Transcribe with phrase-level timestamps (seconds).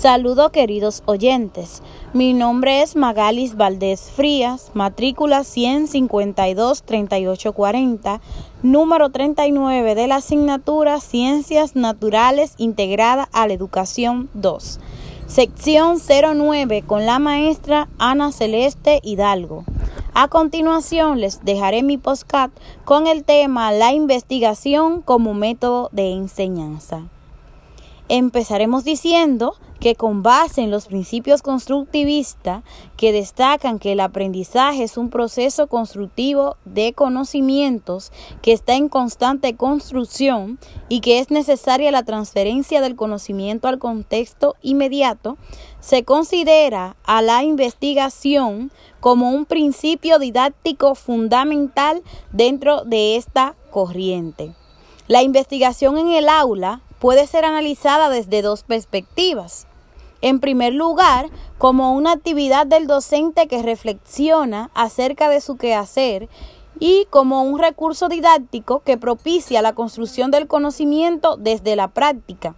[0.00, 1.82] Saludo queridos oyentes.
[2.14, 8.20] Mi nombre es Magalis Valdés Frías, matrícula 152-3840,
[8.62, 14.80] número 39 de la asignatura Ciencias Naturales integrada a la Educación 2,
[15.26, 19.66] sección 09 con la maestra Ana Celeste Hidalgo.
[20.14, 22.50] A continuación les dejaré mi postcat
[22.86, 27.02] con el tema La investigación como método de enseñanza.
[28.12, 32.64] Empezaremos diciendo que con base en los principios constructivistas
[32.96, 38.10] que destacan que el aprendizaje es un proceso constructivo de conocimientos
[38.42, 44.56] que está en constante construcción y que es necesaria la transferencia del conocimiento al contexto
[44.60, 45.38] inmediato,
[45.78, 52.02] se considera a la investigación como un principio didáctico fundamental
[52.32, 54.52] dentro de esta corriente.
[55.06, 59.66] La investigación en el aula puede ser analizada desde dos perspectivas.
[60.22, 66.28] En primer lugar, como una actividad del docente que reflexiona acerca de su quehacer
[66.78, 72.54] y como un recurso didáctico que propicia la construcción del conocimiento desde la práctica.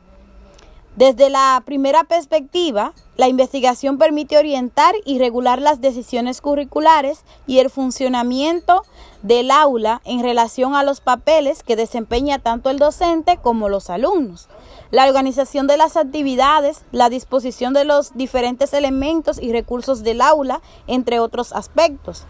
[0.96, 7.70] Desde la primera perspectiva, la investigación permite orientar y regular las decisiones curriculares y el
[7.70, 8.82] funcionamiento
[9.22, 14.48] del aula en relación a los papeles que desempeña tanto el docente como los alumnos.
[14.90, 20.60] La organización de las actividades, la disposición de los diferentes elementos y recursos del aula,
[20.86, 22.26] entre otros aspectos.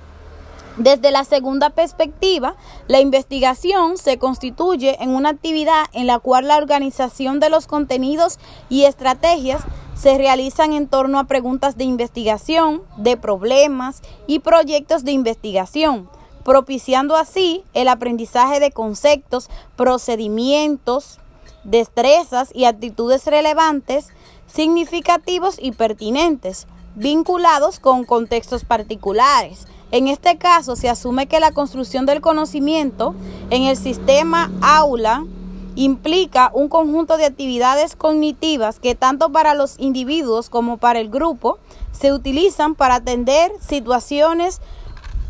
[0.78, 2.56] Desde la segunda perspectiva,
[2.88, 8.38] la investigación se constituye en una actividad en la cual la organización de los contenidos
[8.70, 9.62] y estrategias
[9.94, 16.08] se realizan en torno a preguntas de investigación, de problemas y proyectos de investigación,
[16.42, 21.20] propiciando así el aprendizaje de conceptos, procedimientos,
[21.64, 24.08] destrezas y actitudes relevantes,
[24.46, 32.06] significativos y pertinentes, vinculados con contextos particulares en este caso, se asume que la construcción
[32.06, 33.14] del conocimiento
[33.50, 35.26] en el sistema aula
[35.74, 41.58] implica un conjunto de actividades cognitivas que tanto para los individuos como para el grupo
[41.92, 44.62] se utilizan para atender situaciones,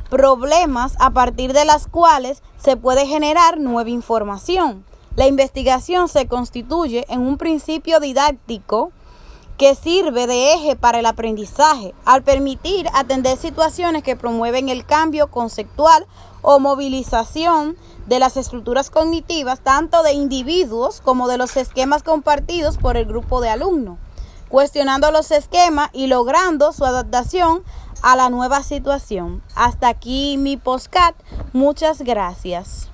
[0.08, 4.84] problemas a partir de las cuales se puede generar nueva información.
[5.16, 8.92] La investigación se constituye en un principio didáctico
[9.62, 15.30] que sirve de eje para el aprendizaje al permitir atender situaciones que promueven el cambio
[15.30, 16.04] conceptual
[16.40, 17.76] o movilización
[18.08, 23.40] de las estructuras cognitivas tanto de individuos como de los esquemas compartidos por el grupo
[23.40, 23.98] de alumnos,
[24.48, 27.62] cuestionando los esquemas y logrando su adaptación
[28.02, 29.44] a la nueva situación.
[29.54, 31.14] Hasta aquí mi postcat.
[31.52, 32.91] Muchas gracias.